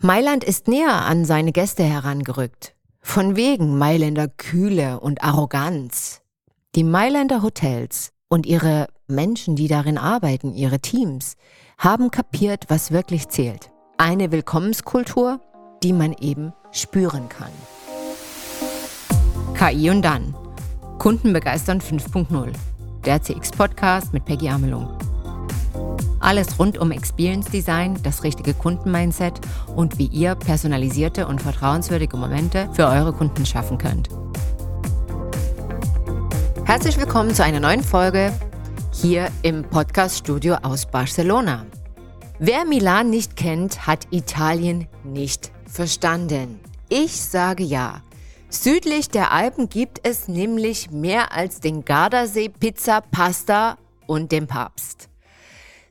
Mailand 0.00 0.44
ist 0.44 0.68
näher 0.68 1.04
an 1.06 1.24
seine 1.24 1.50
Gäste 1.50 1.82
herangerückt. 1.82 2.74
Von 3.00 3.34
wegen 3.34 3.78
Mailänder 3.78 4.28
Kühle 4.28 5.00
und 5.00 5.24
Arroganz. 5.24 6.20
Die 6.76 6.84
Mailänder 6.84 7.42
Hotels 7.42 8.12
und 8.28 8.46
ihre 8.46 8.86
Menschen, 9.08 9.56
die 9.56 9.66
darin 9.66 9.98
arbeiten, 9.98 10.54
ihre 10.54 10.78
Teams, 10.78 11.34
haben 11.78 12.12
kapiert, 12.12 12.66
was 12.68 12.92
wirklich 12.92 13.28
zählt. 13.28 13.72
Eine 13.96 14.30
Willkommenskultur, 14.30 15.40
die 15.82 15.92
man 15.92 16.12
eben 16.20 16.52
spüren 16.70 17.28
kann. 17.28 17.50
KI 19.54 19.90
und 19.90 20.02
dann. 20.02 20.32
Kunden 20.98 21.32
begeistern 21.32 21.80
5.0. 21.80 22.52
Der 23.04 23.20
CX-Podcast 23.20 24.12
mit 24.12 24.24
Peggy 24.24 24.48
Amelung. 24.48 24.97
Alles 26.20 26.58
rund 26.58 26.78
um 26.78 26.90
Experience 26.90 27.50
Design, 27.50 27.98
das 28.02 28.22
richtige 28.22 28.52
Kundenmindset 28.52 29.40
und 29.74 29.98
wie 29.98 30.06
ihr 30.06 30.34
personalisierte 30.34 31.26
und 31.26 31.40
vertrauenswürdige 31.40 32.16
Momente 32.16 32.68
für 32.74 32.86
eure 32.86 33.12
Kunden 33.12 33.46
schaffen 33.46 33.78
könnt. 33.78 34.08
Herzlich 36.64 36.98
willkommen 36.98 37.34
zu 37.34 37.42
einer 37.42 37.60
neuen 37.60 37.82
Folge 37.82 38.32
hier 38.92 39.30
im 39.42 39.62
Podcast-Studio 39.62 40.56
aus 40.56 40.84
Barcelona. 40.86 41.64
Wer 42.40 42.64
Milan 42.64 43.10
nicht 43.10 43.36
kennt, 43.36 43.86
hat 43.86 44.06
Italien 44.10 44.86
nicht 45.02 45.50
verstanden. 45.66 46.60
Ich 46.88 47.20
sage 47.20 47.64
ja. 47.64 48.02
Südlich 48.50 49.08
der 49.08 49.32
Alpen 49.32 49.68
gibt 49.68 50.06
es 50.06 50.28
nämlich 50.28 50.90
mehr 50.90 51.32
als 51.32 51.60
den 51.60 51.84
Gardasee, 51.84 52.48
Pizza, 52.48 53.00
Pasta 53.00 53.76
und 54.06 54.32
den 54.32 54.46
Papst. 54.46 55.07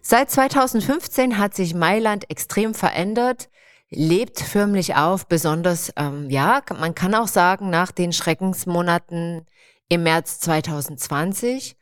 Seit 0.10 0.32
2015 0.32 1.38
hat 1.38 1.54
sich 1.54 1.74
Mailand 1.74 2.30
extrem 2.30 2.74
verändert, 2.74 3.50
lebt 3.90 4.40
förmlich 4.40 4.96
auf, 4.96 5.28
besonders, 5.28 5.92
ähm, 5.98 6.30
ja, 6.30 6.62
man 6.80 6.96
kann 6.96 7.14
auch 7.14 7.28
sagen, 7.28 7.70
nach 7.70 7.92
den 7.92 8.14
Schreckensmonaten 8.14 9.46
im 9.90 10.04
März 10.04 10.40
2020. 10.40 11.76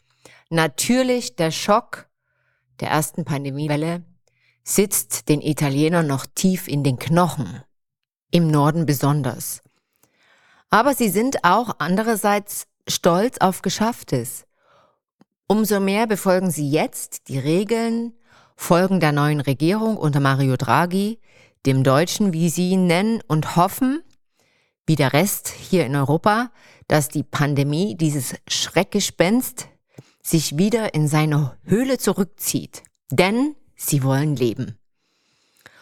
Natürlich 0.50 1.36
der 1.36 1.52
Schock 1.52 2.10
der 2.80 2.90
ersten 2.90 3.26
Pandemiewelle 3.26 4.04
sitzt 4.64 5.30
den 5.30 5.42
Italienern 5.42 6.08
noch 6.08 6.26
tief 6.26 6.68
in 6.68 6.84
den 6.84 6.98
Knochen, 6.98 7.62
im 8.32 8.48
Norden 8.48 8.88
besonders. 8.88 9.62
Aber 10.72 10.96
sie 10.96 11.10
sind 11.10 11.44
auch 11.44 11.76
andererseits 11.78 12.66
stolz 12.88 13.38
auf 13.38 13.62
Geschafftes. 13.62 14.46
Umso 15.48 15.80
mehr 15.80 16.08
befolgen 16.08 16.50
sie 16.50 16.68
jetzt 16.68 17.28
die 17.28 17.38
Regeln, 17.38 18.14
folgen 18.56 19.00
der 19.00 19.12
neuen 19.12 19.42
Regierung 19.42 19.98
unter 19.98 20.20
Mario 20.20 20.58
Draghi, 20.58 21.20
dem 21.66 21.84
Deutschen, 21.84 22.34
wie 22.34 22.50
sie 22.50 22.72
ihn 22.72 22.88
nennen, 22.88 23.22
und 23.28 23.56
hoffen, 23.56 24.02
wie 24.86 24.96
der 24.96 25.14
Rest 25.14 25.50
hier 25.50 25.86
in 25.86 25.96
Europa, 25.96 26.52
dass 26.88 27.10
die 27.10 27.24
Pandemie, 27.24 27.96
dieses 27.96 28.36
Schreckgespenst, 28.48 29.68
sich 30.22 30.58
wieder 30.58 30.94
in 30.94 31.08
seine 31.08 31.58
Höhle 31.64 31.98
zurückzieht. 31.98 32.84
Denn 33.12 33.56
sie 33.76 34.04
wollen 34.04 34.36
leben. 34.36 34.78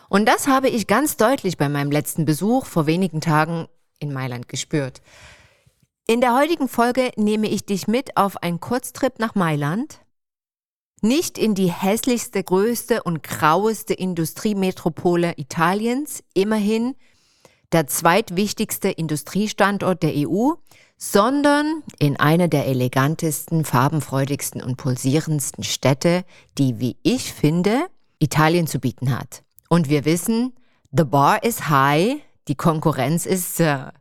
Und 0.10 0.28
das 0.28 0.48
habe 0.48 0.70
ich 0.70 0.88
ganz 0.88 1.18
deutlich 1.18 1.58
bei 1.58 1.70
meinem 1.70 1.92
letzten 1.92 2.26
Besuch 2.26 2.66
vor 2.66 2.86
wenigen 2.86 3.22
Tagen 3.22 3.68
in 4.00 4.14
Mailand 4.14 4.48
gespürt. 4.48 5.02
In 6.06 6.20
der 6.20 6.38
heutigen 6.38 6.68
Folge 6.68 7.12
nehme 7.16 7.48
ich 7.48 7.66
dich 7.66 7.88
mit 7.88 8.18
auf 8.18 8.44
einen 8.44 8.60
Kurztrip 8.60 9.20
nach 9.20 9.36
Mailand. 9.36 10.02
Nicht 11.06 11.38
in 11.38 11.54
die 11.54 11.70
hässlichste, 11.70 12.42
größte 12.46 13.04
und 13.04 13.24
graueste 13.24 13.94
Industriemetropole 13.94 15.34
Italiens, 15.36 16.24
immerhin 16.34 16.96
der 17.74 17.88
zweitwichtigste 17.88 18.88
Industriestandort 18.88 20.02
der 20.02 20.14
EU, 20.16 20.52
sondern 20.98 21.84
in 22.00 22.18
eine 22.18 22.48
der 22.48 22.68
elegantesten, 22.68 23.66
farbenfreudigsten 23.66 24.64
und 24.64 24.78
pulsierendsten 24.78 25.66
Städte, 25.66 26.24
die, 26.58 26.80
wie 26.80 26.96
ich 27.04 27.34
finde, 27.34 27.88
Italien 28.20 28.66
zu 28.66 28.80
bieten 28.80 29.14
hat. 29.14 29.44
Und 29.68 29.90
wir 29.90 30.06
wissen, 30.06 30.54
the 30.94 31.04
bar 31.04 31.44
is 31.44 31.68
high, 31.68 32.22
die 32.48 32.56
Konkurrenz 32.56 33.26
ist 33.26 33.60
äh, 33.60 33.92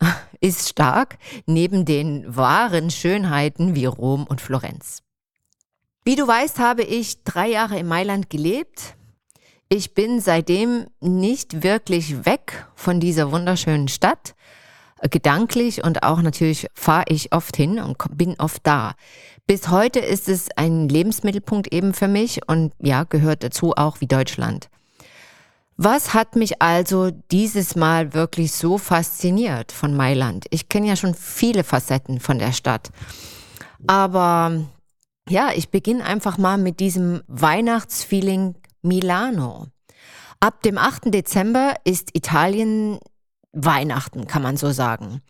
ist 0.40 0.70
stark 0.70 1.18
neben 1.44 1.84
den 1.84 2.34
wahren 2.34 2.90
Schönheiten 2.90 3.74
wie 3.74 3.84
Rom 3.84 4.24
und 4.26 4.40
Florenz. 4.40 5.02
Wie 6.06 6.14
du 6.14 6.24
weißt, 6.24 6.60
habe 6.60 6.84
ich 6.84 7.24
drei 7.24 7.48
Jahre 7.48 7.80
in 7.80 7.88
Mailand 7.88 8.30
gelebt. 8.30 8.94
Ich 9.68 9.92
bin 9.92 10.20
seitdem 10.20 10.86
nicht 11.00 11.64
wirklich 11.64 12.24
weg 12.24 12.64
von 12.76 13.00
dieser 13.00 13.32
wunderschönen 13.32 13.88
Stadt. 13.88 14.36
Gedanklich 15.10 15.82
und 15.82 16.04
auch 16.04 16.22
natürlich 16.22 16.68
fahre 16.74 17.06
ich 17.08 17.32
oft 17.32 17.56
hin 17.56 17.80
und 17.80 17.96
bin 18.16 18.38
oft 18.38 18.64
da. 18.64 18.94
Bis 19.48 19.68
heute 19.68 19.98
ist 19.98 20.28
es 20.28 20.48
ein 20.54 20.88
Lebensmittelpunkt 20.88 21.72
eben 21.72 21.92
für 21.92 22.06
mich 22.06 22.48
und 22.48 22.72
ja, 22.80 23.02
gehört 23.02 23.42
dazu 23.42 23.72
auch 23.76 24.00
wie 24.00 24.06
Deutschland. 24.06 24.68
Was 25.76 26.14
hat 26.14 26.36
mich 26.36 26.62
also 26.62 27.10
dieses 27.32 27.74
Mal 27.74 28.14
wirklich 28.14 28.52
so 28.52 28.78
fasziniert 28.78 29.72
von 29.72 29.96
Mailand? 29.96 30.46
Ich 30.50 30.68
kenne 30.68 30.86
ja 30.86 30.94
schon 30.94 31.16
viele 31.16 31.64
Facetten 31.64 32.20
von 32.20 32.38
der 32.38 32.52
Stadt. 32.52 32.90
Aber 33.88 34.66
ja, 35.28 35.50
ich 35.54 35.70
beginne 35.70 36.04
einfach 36.04 36.38
mal 36.38 36.58
mit 36.58 36.80
diesem 36.80 37.22
Weihnachtsfeeling 37.26 38.54
Milano. 38.82 39.66
Ab 40.40 40.62
dem 40.62 40.78
8. 40.78 41.12
Dezember 41.12 41.74
ist 41.84 42.10
Italien 42.14 42.98
Weihnachten, 43.52 44.26
kann 44.26 44.42
man 44.42 44.56
so 44.56 44.70
sagen. 44.70 45.22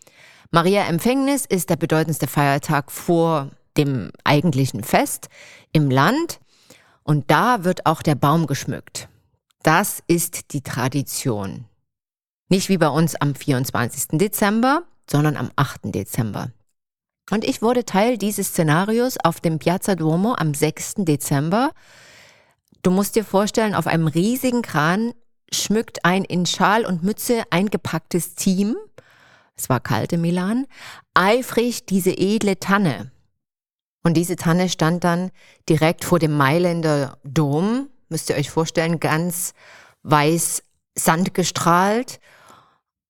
Maria 0.51 0.85
Empfängnis 0.85 1.45
ist 1.45 1.69
der 1.69 1.77
bedeutendste 1.77 2.27
Feiertag 2.27 2.91
vor 2.91 3.51
dem 3.77 4.11
eigentlichen 4.23 4.83
Fest 4.83 5.29
im 5.71 5.89
Land 5.89 6.39
und 7.03 7.31
da 7.31 7.63
wird 7.63 7.85
auch 7.85 8.01
der 8.01 8.15
Baum 8.15 8.47
geschmückt. 8.47 9.07
Das 9.63 10.03
ist 10.07 10.53
die 10.53 10.61
Tradition. 10.61 11.65
Nicht 12.49 12.69
wie 12.69 12.77
bei 12.77 12.89
uns 12.89 13.15
am 13.15 13.35
24. 13.35 14.17
Dezember, 14.19 14.83
sondern 15.09 15.35
am 15.37 15.51
8. 15.55 15.93
Dezember. 15.93 16.51
Und 17.29 17.43
ich 17.43 17.61
wurde 17.61 17.85
Teil 17.85 18.17
dieses 18.17 18.49
Szenarios 18.49 19.17
auf 19.23 19.41
dem 19.41 19.59
Piazza 19.59 19.95
Duomo 19.95 20.35
am 20.37 20.53
6. 20.53 20.95
Dezember. 20.99 21.71
Du 22.83 22.91
musst 22.91 23.15
dir 23.15 23.25
vorstellen, 23.25 23.75
auf 23.75 23.87
einem 23.87 24.07
riesigen 24.07 24.61
Kran 24.61 25.13
schmückt 25.51 26.05
ein 26.05 26.23
in 26.23 26.45
Schal 26.45 26.85
und 26.85 27.03
Mütze 27.03 27.43
eingepacktes 27.49 28.35
Team, 28.35 28.75
es 29.55 29.69
war 29.69 29.79
kalt 29.79 30.13
in 30.13 30.21
Milan, 30.21 30.67
eifrig 31.13 31.85
diese 31.85 32.11
edle 32.11 32.59
Tanne. 32.59 33.11
Und 34.03 34.15
diese 34.15 34.35
Tanne 34.35 34.69
stand 34.69 35.03
dann 35.03 35.31
direkt 35.67 36.05
vor 36.05 36.19
dem 36.19 36.31
Mailänder 36.31 37.17
Dom, 37.23 37.89
müsst 38.09 38.29
ihr 38.29 38.35
euch 38.35 38.49
vorstellen, 38.49 38.99
ganz 38.99 39.53
weiß 40.03 40.63
Sand 40.95 41.33
gestrahlt. 41.33 42.19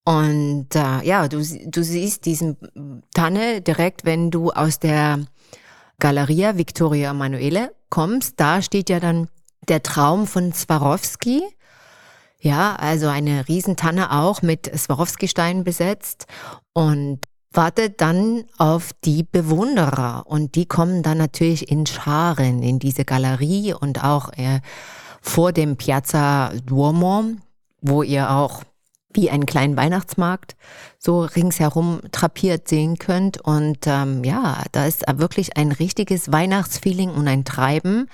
Und 0.08 0.74
äh, 0.74 1.04
ja, 1.04 1.28
du, 1.28 1.44
du 1.66 1.84
siehst 1.84 2.24
diesen 2.24 2.56
Tanne 3.14 3.60
direkt, 3.60 4.06
wenn 4.06 4.32
du 4.32 4.52
aus 4.52 4.80
der 4.80 5.20
Galeria 6.00 6.58
Victoria 6.58 7.12
Emanuele 7.12 7.76
kommst. 7.90 8.40
Da 8.40 8.62
steht 8.62 8.90
ja 8.90 9.02
dann 9.02 9.28
der 9.68 9.84
Traum 9.84 10.26
von 10.26 10.54
Swarovski. 10.54 11.44
Ja, 12.40 12.78
also 12.78 13.10
eine 13.10 13.50
Riesentanne 13.50 14.14
auch 14.14 14.42
mit 14.42 14.72
Swarovski-Steinen 14.74 15.66
besetzt 15.66 16.26
und 16.72 17.20
wartet 17.52 18.00
dann 18.00 18.46
auf 18.58 18.92
die 19.04 19.24
Bewunderer 19.24 20.24
und 20.26 20.56
die 20.56 20.68
kommen 20.68 21.04
dann 21.04 21.18
natürlich 21.18 21.70
in 21.70 21.86
Scharen 21.86 22.64
in 22.64 22.80
diese 22.80 23.04
Galerie 23.04 23.74
und 23.74 24.06
auch 24.06 24.32
äh, 24.38 24.62
vor 25.22 25.52
dem 25.52 25.76
Piazza 25.76 26.54
Duomo, 26.66 27.26
wo 27.82 28.04
ihr 28.04 28.32
auch 28.32 28.64
wie 29.18 29.30
einen 29.32 29.48
kleinen 29.48 29.76
Weihnachtsmarkt 29.76 30.56
so 31.00 31.22
ringsherum 31.22 32.00
trapiert 32.12 32.68
sehen 32.70 32.98
könnt. 32.98 33.42
Und 33.42 33.80
ähm, 33.88 34.24
ja, 34.24 34.64
da 34.72 34.86
ist 34.86 35.04
wirklich 35.12 35.58
ein 35.58 35.72
richtiges 35.72 36.32
Weihnachtsfeeling 36.32 37.10
und 37.10 37.28
ein 37.28 37.44
Treiben. 37.44 38.10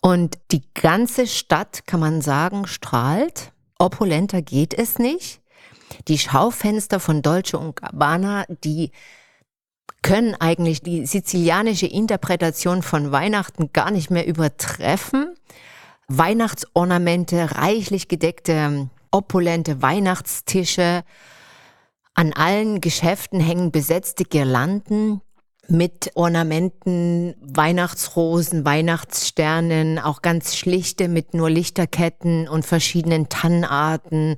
Und 0.00 0.38
die 0.50 0.62
ganze 0.74 1.28
Stadt, 1.28 1.86
kann 1.86 2.00
man 2.00 2.22
sagen, 2.22 2.66
strahlt. 2.66 3.52
Opulenter 3.78 4.42
geht 4.42 4.74
es 4.74 4.98
nicht. 4.98 5.40
Die 6.08 6.18
Schaufenster 6.18 6.98
von 6.98 7.22
Dolce 7.22 7.58
und 7.58 7.76
Gabbana, 7.76 8.46
die 8.64 8.90
können 10.02 10.34
eigentlich 10.34 10.82
die 10.82 11.06
sizilianische 11.06 11.86
Interpretation 11.86 12.82
von 12.82 13.12
Weihnachten 13.12 13.72
gar 13.72 13.90
nicht 13.90 14.10
mehr 14.10 14.26
übertreffen. 14.26 15.34
Weihnachtsornamente, 16.08 17.56
reichlich 17.56 18.08
gedeckte, 18.08 18.88
opulente 19.12 19.80
Weihnachtstische. 19.82 21.04
An 22.14 22.32
allen 22.32 22.80
Geschäften 22.80 23.38
hängen 23.40 23.70
besetzte 23.70 24.24
Girlanden. 24.24 25.20
mit 25.68 26.10
Ornamenten, 26.14 27.36
Weihnachtsrosen, 27.40 28.64
Weihnachtssternen, 28.64 30.00
auch 30.00 30.20
ganz 30.20 30.56
schlichte 30.56 31.06
mit 31.06 31.34
nur 31.34 31.48
Lichterketten 31.50 32.48
und 32.48 32.66
verschiedenen 32.66 33.28
Tannenarten. 33.28 34.36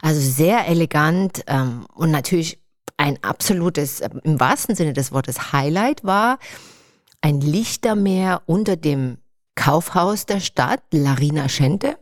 Also 0.00 0.20
sehr 0.20 0.66
elegant 0.66 1.42
ähm, 1.46 1.86
und 1.94 2.10
natürlich 2.10 2.58
ein 2.96 3.22
absolutes, 3.22 4.00
im 4.00 4.40
wahrsten 4.40 4.74
Sinne 4.74 4.94
des 4.94 5.12
Wortes, 5.12 5.52
Highlight 5.52 6.04
war 6.04 6.38
ein 7.20 7.40
Lichtermeer 7.40 8.42
unter 8.46 8.76
dem 8.76 9.18
Kaufhaus 9.54 10.26
der 10.26 10.40
Stadt, 10.40 10.82
Larina 10.92 11.48
Schente, 11.48 11.98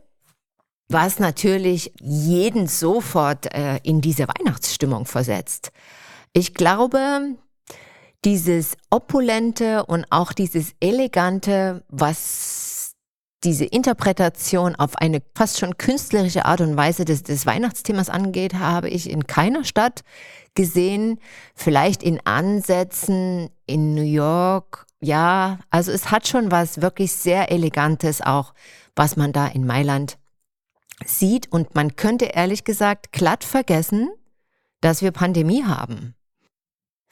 was 0.87 1.19
natürlich 1.19 1.91
jeden 1.99 2.67
sofort 2.67 3.53
äh, 3.53 3.77
in 3.83 4.01
diese 4.01 4.27
Weihnachtsstimmung 4.27 5.05
versetzt. 5.05 5.71
Ich 6.33 6.53
glaube, 6.53 7.35
dieses 8.23 8.75
opulente 8.89 9.85
und 9.85 10.05
auch 10.09 10.33
dieses 10.33 10.73
elegante, 10.79 11.83
was 11.89 12.95
diese 13.43 13.65
Interpretation 13.65 14.75
auf 14.75 14.97
eine 14.97 15.21
fast 15.35 15.59
schon 15.59 15.77
künstlerische 15.77 16.45
Art 16.45 16.61
und 16.61 16.75
Weise 16.75 17.05
des, 17.05 17.21
des 17.21 17.45
Weihnachtsthemas 17.45 18.09
angeht, 18.09 18.55
habe 18.55 18.89
ich 18.89 19.09
in 19.09 19.27
keiner 19.27 19.63
Stadt 19.63 20.01
gesehen. 20.55 21.19
Vielleicht 21.53 22.01
in 22.01 22.19
Ansätzen 22.25 23.49
in 23.67 23.93
New 23.93 24.01
York. 24.01 24.87
Ja, 24.99 25.59
also 25.69 25.91
es 25.91 26.09
hat 26.09 26.27
schon 26.27 26.49
was 26.49 26.81
wirklich 26.81 27.11
sehr 27.11 27.51
Elegantes 27.51 28.21
auch, 28.21 28.55
was 28.95 29.15
man 29.15 29.31
da 29.31 29.45
in 29.47 29.67
Mailand 29.67 30.17
sieht. 31.03 31.51
Und 31.51 31.75
man 31.75 31.95
könnte 31.95 32.25
ehrlich 32.25 32.63
gesagt 32.63 33.11
glatt 33.11 33.43
vergessen, 33.43 34.09
dass 34.81 35.01
wir 35.01 35.11
Pandemie 35.11 35.63
haben. 35.63 36.15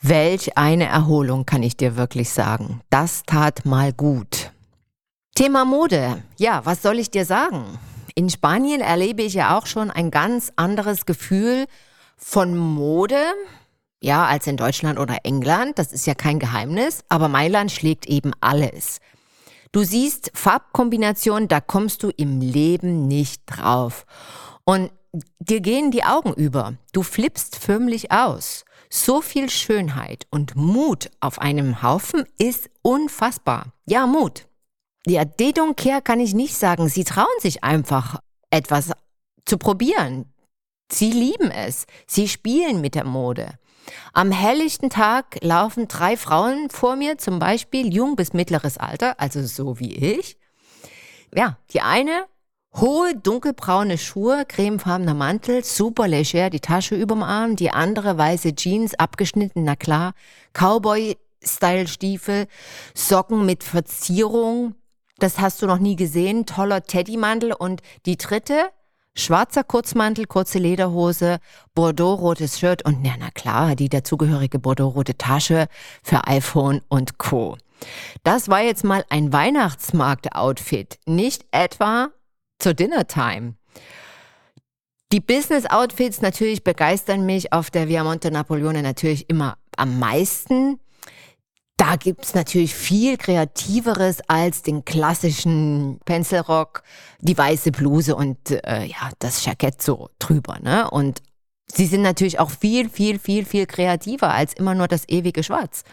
Welch 0.01 0.57
eine 0.57 0.85
Erholung, 0.85 1.45
kann 1.45 1.63
ich 1.63 1.77
dir 1.77 1.95
wirklich 1.95 2.29
sagen. 2.29 2.81
Das 2.89 3.23
tat 3.23 3.65
mal 3.65 3.93
gut. 3.93 4.51
Thema 5.35 5.65
Mode. 5.65 6.21
Ja, 6.37 6.65
was 6.65 6.81
soll 6.81 6.99
ich 6.99 7.09
dir 7.09 7.25
sagen? 7.25 7.79
In 8.15 8.29
Spanien 8.29 8.81
erlebe 8.81 9.23
ich 9.23 9.33
ja 9.33 9.57
auch 9.57 9.65
schon 9.65 9.89
ein 9.89 10.11
ganz 10.11 10.51
anderes 10.55 11.05
Gefühl 11.05 11.65
von 12.17 12.55
Mode, 12.55 13.23
ja, 14.03 14.25
als 14.25 14.45
in 14.47 14.57
Deutschland 14.57 14.99
oder 14.99 15.19
England. 15.23 15.79
Das 15.79 15.93
ist 15.93 16.05
ja 16.05 16.13
kein 16.13 16.37
Geheimnis. 16.37 17.03
Aber 17.07 17.29
Mailand 17.29 17.71
schlägt 17.71 18.05
eben 18.05 18.33
alles. 18.41 18.99
Du 19.73 19.83
siehst 19.83 20.29
Farbkombinationen, 20.35 21.47
da 21.47 21.59
kommst 21.59 22.03
du 22.03 22.11
im 22.15 22.41
Leben 22.41 23.07
nicht 23.07 23.41
drauf. 23.47 24.05
Und 24.65 24.91
dir 25.39 25.61
gehen 25.61 25.89
die 25.89 26.03
Augen 26.03 26.31
über. 26.35 26.75
Du 26.91 27.01
flippst 27.01 27.55
förmlich 27.55 28.11
aus. 28.11 28.65
So 28.91 29.21
viel 29.21 29.49
Schönheit 29.49 30.27
und 30.29 30.55
Mut 30.55 31.09
auf 31.19 31.39
einem 31.39 31.81
Haufen 31.81 32.23
ist 32.37 32.69
unfassbar. 32.83 33.73
Ja, 33.87 34.05
Mut. 34.05 34.47
Ja, 35.07 35.25
Dedonkehr 35.25 36.01
kann 36.01 36.19
ich 36.19 36.35
nicht 36.35 36.55
sagen. 36.55 36.87
Sie 36.87 37.03
trauen 37.03 37.25
sich 37.39 37.63
einfach, 37.63 38.19
etwas 38.51 38.91
zu 39.43 39.57
probieren. 39.57 40.31
Sie 40.91 41.11
lieben 41.11 41.49
es. 41.49 41.87
Sie 42.05 42.27
spielen 42.27 42.79
mit 42.79 42.93
der 42.93 43.05
Mode. 43.05 43.57
Am 44.13 44.31
helllichten 44.31 44.89
Tag 44.89 45.37
laufen 45.41 45.87
drei 45.87 46.17
Frauen 46.17 46.69
vor 46.69 46.95
mir, 46.95 47.17
zum 47.17 47.39
Beispiel 47.39 47.93
jung 47.93 48.15
bis 48.15 48.33
mittleres 48.33 48.77
Alter, 48.77 49.19
also 49.19 49.43
so 49.43 49.79
wie 49.79 49.93
ich. 49.93 50.37
Ja, 51.33 51.57
die 51.71 51.81
eine 51.81 52.25
Hohe 52.75 53.15
dunkelbraune 53.15 53.99
Schuhe, 53.99 54.45
cremefarbener 54.47 55.13
Mantel, 55.13 55.63
super 55.63 56.07
leger, 56.07 56.49
die 56.49 56.59
Tasche 56.59 56.95
überm 56.95 57.21
Arm, 57.21 57.55
die 57.55 57.69
andere 57.69 58.17
weiße 58.17 58.55
Jeans, 58.55 58.95
abgeschnitten, 58.95 59.63
na 59.63 59.75
klar, 59.75 60.13
Cowboy-Style-Stiefel, 60.53 62.47
Socken 62.95 63.45
mit 63.45 63.63
Verzierung, 63.63 64.73
das 65.19 65.39
hast 65.39 65.61
du 65.61 65.67
noch 65.67 65.77
nie 65.77 65.95
gesehen, 65.95 66.47
toller 66.47 66.81
Teddymantel 66.81 67.53
und 67.53 67.81
die 68.07 68.17
dritte, 68.17 68.71
schwarzer 69.15 69.63
Kurzmantel, 69.63 70.25
kurze 70.25 70.59
Lederhose, 70.59 71.39
Bordeaux-rotes 71.75 72.59
Shirt 72.59 72.85
und 72.85 73.03
na, 73.03 73.11
na 73.19 73.29
klar, 73.31 73.75
die 73.75 73.89
dazugehörige 73.89 74.59
Bordeaux-rote 74.59 75.17
Tasche 75.17 75.67
für 76.03 76.27
iPhone 76.27 76.81
und 76.89 77.17
Co. 77.17 77.57
Das 78.23 78.49
war 78.49 78.61
jetzt 78.61 78.83
mal 78.83 79.03
ein 79.09 79.33
Weihnachtsmarkt-Outfit, 79.33 80.99
nicht 81.05 81.45
etwa 81.51 82.09
zur 82.59 82.73
Dinnertime. 82.73 83.55
Die 85.11 85.19
Business-Outfits 85.19 86.21
natürlich 86.21 86.63
begeistern 86.63 87.25
mich 87.25 87.53
auf 87.53 87.69
der 87.69 87.87
Viamonte 87.87 88.31
Napoleone 88.31 88.81
natürlich 88.81 89.29
immer 89.29 89.57
am 89.77 89.99
meisten. 89.99 90.79
Da 91.83 91.97
gibt's 91.97 92.33
natürlich 92.33 92.73
viel 92.73 93.17
Kreativeres 93.17 94.21
als 94.29 94.61
den 94.61 94.85
klassischen 94.85 95.99
Pencilrock, 96.05 96.81
die 97.19 97.37
weiße 97.37 97.73
Bluse 97.73 98.15
und 98.15 98.37
äh, 98.51 98.85
ja, 98.85 99.09
das 99.19 99.43
Jackett 99.43 99.81
so 99.81 100.09
drüber. 100.17 100.59
Ne? 100.61 100.89
Und 100.89 101.21
sie 101.67 101.85
sind 101.85 102.01
natürlich 102.01 102.39
auch 102.39 102.51
viel, 102.51 102.89
viel, 102.89 103.19
viel, 103.19 103.43
viel 103.43 103.65
kreativer 103.65 104.33
als 104.33 104.53
immer 104.53 104.75
nur 104.75 104.87
das 104.87 105.09
ewige 105.09 105.43
Schwarz. 105.43 105.83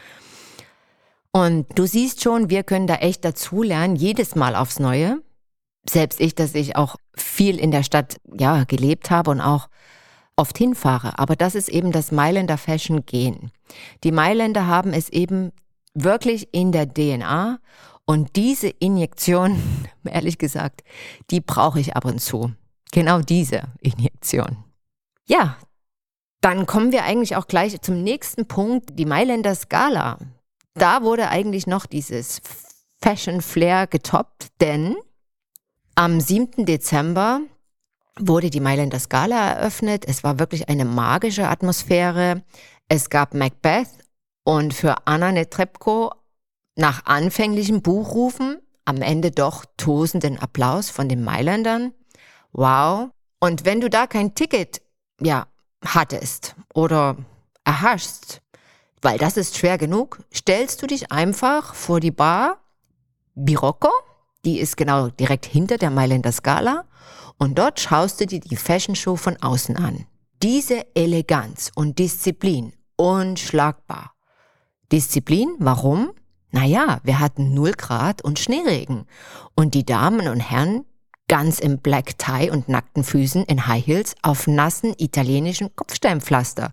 Und 1.32 1.66
du 1.76 1.86
siehst 1.86 2.22
schon, 2.22 2.50
wir 2.50 2.62
können 2.62 2.86
da 2.86 2.94
echt 2.94 3.24
dazulernen, 3.24 3.96
jedes 3.96 4.36
Mal 4.36 4.54
aufs 4.54 4.78
Neue 4.78 5.20
selbst 5.88 6.20
ich, 6.20 6.36
dass 6.36 6.54
ich 6.54 6.76
auch 6.76 6.94
viel 7.16 7.58
in 7.58 7.72
der 7.72 7.82
Stadt 7.82 8.20
ja 8.32 8.62
gelebt 8.62 9.10
habe 9.10 9.32
und 9.32 9.40
auch 9.40 9.68
oft 10.36 10.56
hinfahre. 10.56 11.18
Aber 11.18 11.34
das 11.34 11.56
ist 11.56 11.68
eben 11.68 11.90
das 11.90 12.12
Mailänder 12.12 12.58
Fashion 12.58 13.04
Gen. 13.06 13.50
Die 14.04 14.12
Mailänder 14.12 14.68
haben 14.68 14.92
es 14.92 15.08
eben 15.08 15.50
wirklich 15.94 16.48
in 16.52 16.72
der 16.72 16.92
DNA 16.92 17.58
und 18.04 18.34
diese 18.36 18.68
Injektion, 18.68 19.60
ehrlich 20.04 20.38
gesagt, 20.38 20.82
die 21.30 21.40
brauche 21.40 21.80
ich 21.80 21.96
ab 21.96 22.04
und 22.04 22.20
zu. 22.20 22.52
Genau 22.92 23.20
diese 23.20 23.62
Injektion. 23.80 24.64
Ja, 25.26 25.56
dann 26.40 26.66
kommen 26.66 26.90
wir 26.90 27.04
eigentlich 27.04 27.36
auch 27.36 27.46
gleich 27.46 27.80
zum 27.82 28.02
nächsten 28.02 28.48
Punkt, 28.48 28.98
die 28.98 29.04
Mailänder 29.04 29.54
Skala. 29.54 30.18
Da 30.74 31.02
wurde 31.02 31.28
eigentlich 31.28 31.66
noch 31.66 31.86
dieses 31.86 32.40
Fashion 33.02 33.42
Flair 33.42 33.86
getoppt, 33.86 34.48
denn 34.60 34.96
am 35.94 36.20
7. 36.20 36.64
Dezember 36.66 37.40
wurde 38.18 38.50
die 38.50 38.60
Mailänder 38.60 38.98
Skala 38.98 39.52
eröffnet. 39.52 40.04
Es 40.08 40.24
war 40.24 40.38
wirklich 40.38 40.68
eine 40.68 40.84
magische 40.84 41.48
Atmosphäre. 41.48 42.42
Es 42.88 43.10
gab 43.10 43.34
Macbeth 43.34 43.88
und 44.44 44.74
für 44.74 45.06
Anna 45.06 45.32
Netrebko 45.32 46.12
nach 46.76 47.06
anfänglichen 47.06 47.82
Buchrufen 47.82 48.58
am 48.84 49.02
Ende 49.02 49.30
doch 49.30 49.64
tosenden 49.76 50.38
Applaus 50.38 50.90
von 50.90 51.08
den 51.08 51.22
Mailändern. 51.22 51.92
Wow. 52.52 53.10
Und 53.38 53.64
wenn 53.64 53.80
du 53.80 53.88
da 53.88 54.06
kein 54.06 54.34
Ticket, 54.34 54.82
ja, 55.20 55.46
hattest 55.84 56.56
oder 56.74 57.16
erhaschst, 57.64 58.42
weil 59.02 59.18
das 59.18 59.36
ist 59.36 59.56
schwer 59.56 59.78
genug, 59.78 60.20
stellst 60.34 60.82
du 60.82 60.86
dich 60.86 61.10
einfach 61.12 61.74
vor 61.74 62.00
die 62.00 62.10
Bar 62.10 62.58
Birocco 63.34 63.90
die 64.44 64.58
ist 64.58 64.76
genau 64.76 65.08
direkt 65.08 65.46
hinter 65.46 65.76
der 65.76 65.90
Mailänder 65.90 66.32
Scala 66.32 66.84
und 67.38 67.58
dort 67.58 67.80
schaust 67.80 68.20
du 68.20 68.26
dir 68.26 68.40
die 68.40 68.56
Fashion 68.56 68.96
Show 68.96 69.16
von 69.16 69.36
außen 69.36 69.76
an. 69.76 70.06
Diese 70.42 70.86
Eleganz 70.94 71.70
und 71.74 71.98
Disziplin, 71.98 72.72
unschlagbar. 72.96 74.14
Disziplin, 74.92 75.54
warum? 75.58 76.12
Naja, 76.50 77.00
wir 77.04 77.20
hatten 77.20 77.54
0 77.54 77.72
Grad 77.72 78.22
und 78.22 78.38
Schneeregen. 78.38 79.06
Und 79.54 79.74
die 79.74 79.84
Damen 79.84 80.28
und 80.28 80.40
Herren 80.40 80.84
ganz 81.28 81.60
im 81.60 81.78
Black 81.78 82.18
Tie 82.18 82.50
und 82.50 82.68
nackten 82.68 83.04
Füßen 83.04 83.44
in 83.44 83.68
High 83.68 83.86
Heels 83.86 84.16
auf 84.22 84.48
nassen 84.48 84.94
italienischen 84.98 85.74
Kopfsteinpflaster. 85.76 86.72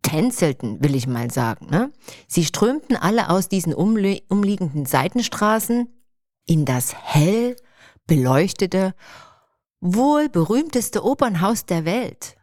Tänzelten, 0.00 0.82
will 0.82 0.94
ich 0.94 1.06
mal 1.06 1.30
sagen. 1.30 1.66
Ne? 1.70 1.92
Sie 2.26 2.46
strömten 2.46 2.96
alle 2.96 3.28
aus 3.28 3.50
diesen 3.50 3.74
umliegenden 3.74 4.86
Seitenstraßen 4.86 5.88
in 6.46 6.64
das 6.64 6.94
hell 6.94 7.56
beleuchtete, 8.06 8.94
wohl 9.80 10.30
berühmteste 10.30 11.04
Opernhaus 11.04 11.66
der 11.66 11.84
Welt. 11.84 12.36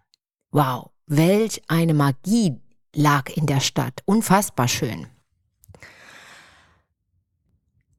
Wow, 0.52 0.92
welch 1.08 1.64
eine 1.68 1.96
Magie 1.96 2.62
lag 2.96 3.30
in 3.36 3.46
der 3.46 3.60
Stadt. 3.60 4.02
Unfassbar 4.06 4.68
schön. 4.68 5.08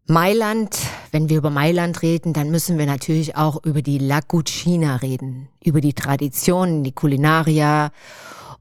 Mailand, 0.09 0.79
wenn 1.11 1.29
wir 1.29 1.39
über 1.39 1.51
Mailand 1.51 2.03
reden, 2.03 2.33
dann 2.33 2.51
müssen 2.51 2.79
wir 2.79 2.87
natürlich 2.87 3.37
auch 3.37 3.65
über 3.65 3.83
die 3.83 3.99
La 3.99 4.21
Cucina 4.21 4.97
reden, 4.97 5.49
über 5.65 5.81
die 5.81 5.95
Traditionen, 5.95 6.85
die 6.85 6.93
Kulinaria 6.93 7.91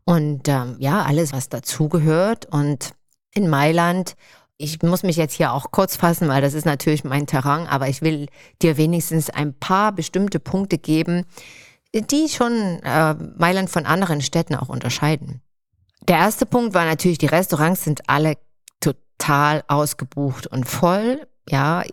und 0.06 0.48
ähm, 0.48 0.76
ja, 0.80 1.04
alles, 1.04 1.34
was 1.34 1.50
dazugehört. 1.50 2.48
Und 2.48 2.94
in 3.32 3.48
Mailand 3.48 4.16
ich 4.58 4.82
muss 4.82 5.04
mich 5.04 5.18
jetzt 5.18 5.34
hier 5.34 5.52
auch 5.52 5.72
kurz 5.72 5.96
fassen, 5.98 6.28
weil 6.28 6.42
das 6.42 6.54
ist 6.54 6.66
natürlich 6.66 7.04
mein 7.04 7.28
Terrain, 7.28 7.68
aber 7.68 7.90
ich 7.90 8.02
will 8.02 8.28
dir 8.62 8.78
wenigstens 8.78 9.30
ein 9.30 9.54
paar 9.54 9.92
bestimmte 9.92 10.40
Punkte 10.40 10.78
geben, 10.78 11.26
die 11.94 12.30
schon 12.30 12.80
äh, 12.84 13.16
Mailand 13.38 13.70
von 13.70 13.86
anderen 13.86 14.22
Städten 14.22 14.56
auch 14.56 14.70
unterscheiden. 14.70 15.42
Der 16.02 16.18
erste 16.18 16.46
Punkt 16.46 16.74
war 16.74 16.86
natürlich, 16.86 17.18
die 17.18 17.26
Restaurants 17.26 17.84
sind 17.84 18.08
alle 18.08 18.38
total 18.80 19.64
ausgebucht 19.68 20.48
und 20.48 20.66
voll. 20.66 21.28
Ja, 21.50 21.84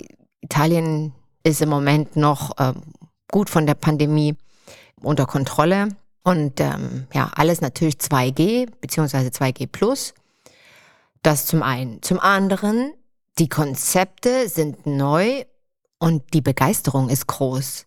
Italien 0.40 1.14
ist 1.44 1.62
im 1.62 1.68
Moment 1.68 2.16
noch 2.16 2.58
äh, 2.58 2.74
gut 3.30 3.50
von 3.50 3.66
der 3.66 3.74
Pandemie 3.74 4.36
unter 5.00 5.26
Kontrolle. 5.26 5.88
Und 6.24 6.60
ähm, 6.60 7.06
ja, 7.12 7.30
alles 7.34 7.60
natürlich 7.60 7.96
2G 7.96 8.68
beziehungsweise 8.80 9.30
2G 9.30 9.66
Plus. 9.66 10.14
Das 11.22 11.46
zum 11.46 11.62
einen. 11.62 12.02
Zum 12.02 12.20
anderen, 12.20 12.92
die 13.38 13.48
Konzepte 13.48 14.48
sind 14.48 14.86
neu 14.86 15.44
und 15.98 16.34
die 16.34 16.40
Begeisterung 16.40 17.08
ist 17.08 17.26
groß. 17.26 17.86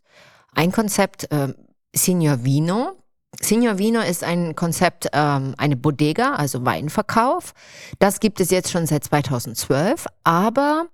Ein 0.53 0.71
Konzept, 0.71 1.31
äh, 1.31 1.53
Signor 1.93 2.43
Vino. 2.43 2.97
Signor 3.41 3.77
Vino 3.77 4.01
ist 4.01 4.23
ein 4.23 4.55
Konzept, 4.55 5.07
ähm, 5.13 5.55
eine 5.57 5.75
Bodega, 5.75 6.35
also 6.35 6.65
Weinverkauf. 6.65 7.53
Das 7.99 8.19
gibt 8.19 8.39
es 8.39 8.49
jetzt 8.49 8.71
schon 8.71 8.85
seit 8.87 9.03
2012. 9.03 10.05
Aber 10.23 10.87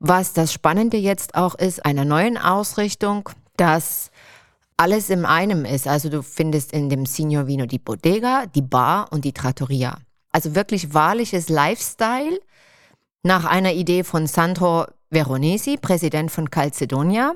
was 0.00 0.32
das 0.32 0.52
Spannende 0.52 0.96
jetzt 0.96 1.34
auch 1.34 1.54
ist, 1.54 1.84
einer 1.84 2.04
neuen 2.04 2.36
Ausrichtung, 2.36 3.28
dass 3.56 4.10
alles 4.76 5.10
in 5.10 5.24
einem 5.24 5.64
ist. 5.64 5.86
Also 5.86 6.08
du 6.08 6.22
findest 6.22 6.72
in 6.72 6.88
dem 6.88 7.06
Signor 7.06 7.46
Vino 7.46 7.66
die 7.66 7.78
Bodega, 7.78 8.46
die 8.46 8.62
Bar 8.62 9.08
und 9.12 9.24
die 9.24 9.32
Trattoria. 9.32 9.98
Also 10.32 10.54
wirklich 10.54 10.92
wahrliches 10.94 11.48
Lifestyle 11.48 12.40
nach 13.22 13.44
einer 13.44 13.72
Idee 13.72 14.04
von 14.04 14.26
Sandro 14.26 14.86
Veronesi, 15.10 15.76
Präsident 15.80 16.30
von 16.30 16.50
Calcedonia. 16.50 17.34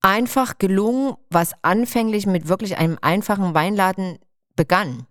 Einfach 0.00 0.58
gelungen, 0.58 1.14
was 1.30 1.52
anfänglich 1.62 2.26
mit 2.26 2.48
wirklich 2.48 2.78
einem 2.78 2.98
einfachen 3.00 3.54
Weinladen 3.54 4.18
begann. 4.54 5.06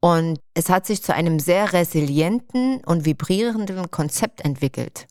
Und 0.00 0.38
es 0.52 0.68
hat 0.68 0.86
sich 0.86 1.02
zu 1.02 1.14
einem 1.14 1.40
sehr 1.40 1.72
resilienten 1.72 2.84
und 2.84 3.06
vibrierenden 3.06 3.90
Konzept 3.90 4.44
entwickelt. 4.44 5.06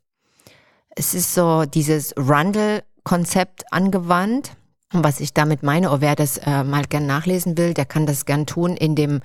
Es 0.96 1.14
ist 1.14 1.34
so 1.34 1.66
dieses 1.66 2.16
Rundle-Konzept 2.18 3.74
angewandt 3.74 4.56
und 4.94 5.04
was 5.04 5.20
ich 5.20 5.34
damit 5.34 5.64
meine, 5.64 5.90
oder 5.90 6.02
wer 6.02 6.16
das 6.16 6.38
äh, 6.38 6.64
mal 6.64 6.86
gern 6.86 7.08
nachlesen 7.08 7.58
will, 7.58 7.74
der 7.74 7.86
kann 7.86 8.06
das 8.06 8.26
gern 8.26 8.46
tun 8.46 8.78
in 8.78 8.96
dem 8.96 9.22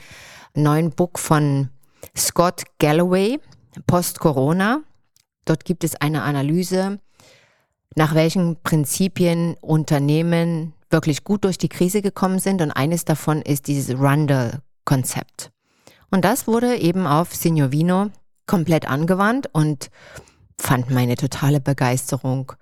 neuen 0.55 0.91
Buch 0.91 1.19
von 1.19 1.69
Scott 2.17 2.63
Galloway, 2.79 3.39
Post-Corona. 3.87 4.81
Dort 5.45 5.67
gibt 5.67 5.85
es 5.85 5.95
eine 5.97 6.23
Analyse, 6.23 7.01
nach 7.99 8.15
welchen 8.15 8.57
Prinzipien 8.63 9.57
Unternehmen 9.61 10.73
wirklich 10.89 11.25
gut 11.25 11.45
durch 11.45 11.59
die 11.59 11.69
Krise 11.69 12.01
gekommen 12.01 12.39
sind. 12.39 12.63
Und 12.63 12.71
eines 12.71 13.05
davon 13.05 13.43
ist 13.43 13.67
dieses 13.67 13.99
Rundle-Konzept. 13.99 15.51
Und 16.09 16.25
das 16.25 16.47
wurde 16.47 16.77
eben 16.77 17.09
auf 17.09 17.35
Signor 17.35 17.73
Vino 17.73 18.11
komplett 18.47 18.89
angewandt 18.89 19.51
und 19.53 19.91
fand 20.61 20.91
meine 20.91 21.17
totale 21.17 21.61
Begeisterung. 21.61 22.53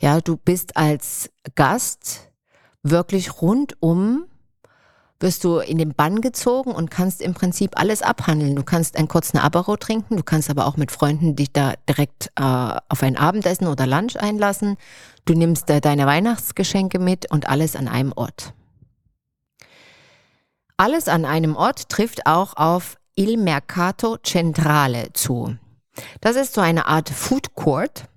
Ja, 0.00 0.20
du 0.20 0.36
bist 0.36 0.76
als 0.76 1.28
Gast 1.56 2.30
wirklich 2.84 3.42
rundum 3.42 4.26
wirst 5.20 5.44
du 5.44 5.58
in 5.58 5.78
den 5.78 5.94
Bann 5.94 6.20
gezogen 6.20 6.72
und 6.72 6.90
kannst 6.90 7.22
im 7.22 7.34
Prinzip 7.34 7.78
alles 7.78 8.02
abhandeln. 8.02 8.56
Du 8.56 8.62
kannst 8.62 8.96
einen 8.96 9.08
kurzen 9.08 9.38
Apero 9.38 9.76
trinken, 9.76 10.16
du 10.16 10.22
kannst 10.22 10.50
aber 10.50 10.66
auch 10.66 10.76
mit 10.76 10.90
Freunden 10.90 11.36
dich 11.36 11.52
da 11.52 11.74
direkt 11.88 12.30
äh, 12.36 12.42
auf 12.42 13.02
ein 13.02 13.16
Abendessen 13.16 13.66
oder 13.66 13.86
Lunch 13.86 14.16
einlassen. 14.16 14.76
Du 15.24 15.34
nimmst 15.34 15.70
äh, 15.70 15.80
deine 15.80 16.06
Weihnachtsgeschenke 16.06 16.98
mit 16.98 17.30
und 17.30 17.48
alles 17.48 17.76
an 17.76 17.88
einem 17.88 18.12
Ort. 18.14 18.52
Alles 20.76 21.08
an 21.08 21.24
einem 21.24 21.56
Ort 21.56 21.88
trifft 21.88 22.26
auch 22.26 22.56
auf 22.56 22.96
Il 23.14 23.36
Mercato 23.36 24.16
Centrale 24.18 25.12
zu. 25.12 25.56
Das 26.20 26.34
ist 26.34 26.54
so 26.54 26.60
eine 26.60 26.86
Art 26.86 27.08
Food 27.08 27.54
Court 27.54 28.08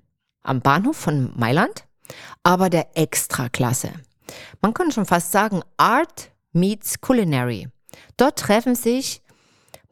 am 0.42 0.62
Bahnhof 0.62 0.98
von 0.98 1.32
Mailand, 1.36 1.86
aber 2.42 2.72
der 2.72 2.98
Extraklasse. 2.98 3.92
Man 4.62 4.74
kann 4.74 4.92
schon 4.92 5.06
fast 5.06 5.32
sagen, 5.32 5.62
Art 5.78 6.32
meets 6.60 7.00
Culinary. 7.02 7.68
Dort 8.18 8.40
treffen 8.40 8.76
sich 8.76 9.22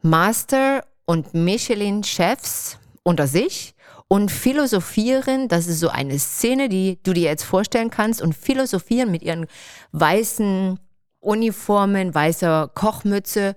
Master- 0.02 0.84
und 1.04 1.34
Michelin-Chefs 1.34 2.78
unter 3.02 3.26
sich 3.26 3.74
und 4.08 4.30
philosophieren, 4.30 5.48
das 5.48 5.66
ist 5.66 5.80
so 5.80 5.88
eine 5.88 6.18
Szene, 6.18 6.68
die 6.68 6.98
du 7.02 7.12
dir 7.12 7.24
jetzt 7.24 7.44
vorstellen 7.44 7.90
kannst, 7.90 8.22
und 8.22 8.34
philosophieren 8.34 9.10
mit 9.10 9.22
ihren 9.22 9.46
weißen 9.92 10.78
Uniformen, 11.20 12.14
weißer 12.14 12.70
Kochmütze 12.74 13.56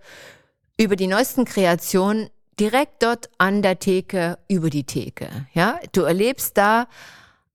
über 0.77 0.95
die 0.95 1.07
neuesten 1.07 1.45
Kreationen 1.45 2.29
direkt 2.59 3.03
dort 3.03 3.29
an 3.37 3.61
der 3.61 3.79
Theke 3.79 4.39
über 4.47 4.69
die 4.69 4.85
Theke. 4.85 5.29
Ja, 5.53 5.79
du 5.91 6.01
erlebst 6.01 6.57
da 6.57 6.87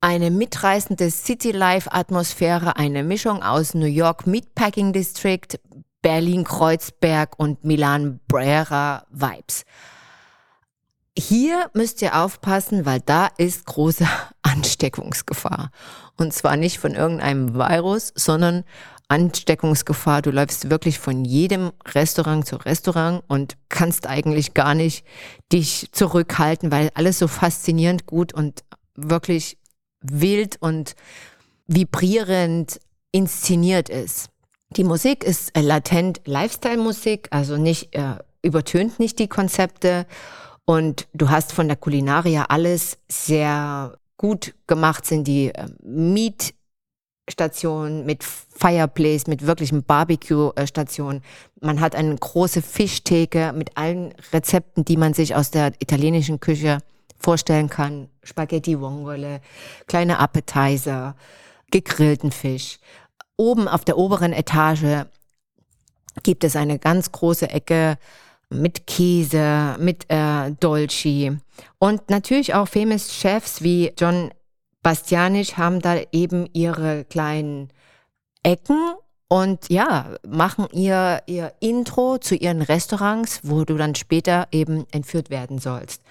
eine 0.05 0.31
mitreißende 0.31 1.11
City-Life-Atmosphäre, 1.11 2.77
eine 2.77 3.03
Mischung 3.03 3.43
aus 3.43 3.73
New 3.73 3.87
York 3.87 4.27
Meatpacking 4.27 4.93
District, 4.93 5.59
Berlin 6.03 6.45
Kreuzberg 6.45 7.39
und 7.39 7.65
Milan 7.65 8.21
Brera 8.29 9.07
Vibes. 9.09 9.65
Hier 11.17 11.71
müsst 11.73 12.03
ihr 12.03 12.21
aufpassen, 12.21 12.85
weil 12.85 13.01
da 13.01 13.29
ist 13.39 13.65
große 13.65 14.07
Ansteckungsgefahr. 14.43 15.71
Und 16.19 16.35
zwar 16.35 16.59
nicht 16.59 16.79
von 16.79 16.95
irgendeinem 16.95 17.55
Virus, 17.55 18.13
sondern 18.15 18.65
Ansteckungsgefahr. 19.09 20.21
Du 20.21 20.33
läufst 20.33 20.69
wirklich 20.69 20.99
von 20.99 21.25
jedem 21.25 21.73
Restaurant 21.95 22.47
zu 22.47 22.57
Restaurant 22.57 23.23
und 23.27 23.57
kannst 23.71 24.07
eigentlich 24.07 24.53
gar 24.53 24.75
nicht 24.75 25.07
dich 25.51 25.89
zurückhalten, 25.93 26.71
weil 26.71 26.91
alles 26.93 27.19
so 27.19 27.27
faszinierend 27.27 28.05
gut 28.05 28.35
und 28.35 28.65
wirklich 28.97 29.57
wild 30.05 30.57
und 30.61 30.95
vibrierend 31.67 32.81
inszeniert 33.13 33.89
ist. 33.89 34.29
Die 34.71 34.85
Musik 34.85 35.25
ist 35.25 35.57
äh, 35.57 35.61
latent 35.61 36.21
Lifestyle-Musik, 36.25 37.29
also 37.31 37.57
nicht, 37.57 37.95
äh, 37.95 38.17
übertönt 38.43 38.99
nicht 38.99 39.19
die 39.19 39.29
Konzepte. 39.29 40.07
Und 40.65 41.07
du 41.13 41.29
hast 41.31 41.53
von 41.53 41.69
der 41.69 41.77
Kulinaria 41.77 42.47
alles 42.49 42.99
sehr 43.09 43.99
gut 44.17 44.55
gemacht, 44.67 45.07
sind 45.07 45.29
die 45.29 45.55
äh, 45.55 45.67
Meat-Stationen 45.83 48.05
mit 48.05 48.25
Fireplace, 48.25 49.29
mit 49.29 49.47
wirklichem 49.47 49.85
Barbecue-Station. 49.85 51.23
Man 51.61 51.81
hat 51.81 51.95
eine 51.95 52.17
große 52.17 52.63
Fischtheke 52.63 53.53
mit 53.55 53.77
allen 53.77 54.13
Rezepten, 54.33 54.85
die 54.85 54.97
man 54.97 55.15
sich 55.15 55.37
aus 55.37 55.51
der 55.51 55.73
italienischen 55.79 56.41
Küche 56.41 56.79
vorstellen 57.19 57.69
kann. 57.69 58.09
Spaghetti 58.23 58.81
Vongole, 58.81 59.41
kleine 59.87 60.19
Appetizer, 60.19 61.17
gegrillten 61.71 62.33
Fisch. 62.33 62.79
Oben 63.37 63.69
auf 63.69 63.85
der 63.85 63.99
oberen 63.99 64.33
Etage 64.33 65.07
gibt 66.23 66.45
es 66.45 66.57
eine 66.57 66.79
ganz 66.79 67.11
große 67.13 67.51
Ecke 67.51 67.99
mit 68.51 68.87
Käse, 68.87 69.77
mit 69.79 70.07
äh, 70.09 70.53
Dolci. 70.61 71.37
Und 71.79 72.11
natürlich 72.11 72.55
auch 72.55 72.69
famous 72.69 73.13
Chefs 73.15 73.63
wie 73.63 73.93
John 73.99 74.33
Bastianich 74.83 75.57
haben 75.57 75.81
da 75.81 75.99
eben 76.13 76.49
ihre 76.53 77.05
kleinen 77.05 77.71
Ecken 78.43 78.95
und 79.35 79.69
ja, 79.69 80.15
machen 80.25 80.69
ihr, 80.71 81.21
ihr 81.27 81.53
Intro 81.59 82.19
zu 82.19 82.37
ihren 82.37 82.63
Restaurants, 82.63 83.41
wo 83.43 83.65
du 83.65 83.77
dann 83.77 83.97
später 83.97 84.47
eben 84.53 84.87
entführt 84.93 85.29
werden 85.29 85.59
sollst. 85.59 86.03